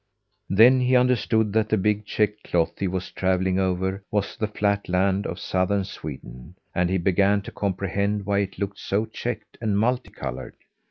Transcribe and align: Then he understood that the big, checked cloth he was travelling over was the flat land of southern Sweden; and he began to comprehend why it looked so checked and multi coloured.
Then 0.49 0.79
he 0.79 0.95
understood 0.95 1.53
that 1.53 1.69
the 1.69 1.77
big, 1.77 2.07
checked 2.07 2.45
cloth 2.45 2.79
he 2.79 2.87
was 2.87 3.11
travelling 3.11 3.59
over 3.59 4.03
was 4.09 4.35
the 4.35 4.47
flat 4.47 4.89
land 4.89 5.27
of 5.27 5.37
southern 5.37 5.83
Sweden; 5.83 6.55
and 6.73 6.89
he 6.89 6.97
began 6.97 7.43
to 7.43 7.51
comprehend 7.51 8.25
why 8.25 8.39
it 8.39 8.57
looked 8.57 8.79
so 8.79 9.05
checked 9.05 9.59
and 9.61 9.77
multi 9.77 10.09
coloured. 10.09 10.55